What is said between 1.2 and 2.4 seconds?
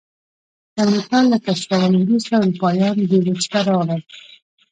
له کشفولو وروسته